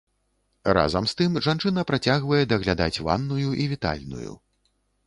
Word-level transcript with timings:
Разам 0.77 1.09
з 1.11 1.15
тым, 1.19 1.35
жанчына 1.49 1.85
працягвае 1.91 2.41
даглядаць 2.55 3.03
ванную 3.11 3.49
і 3.61 3.71
вітальную. 3.77 4.31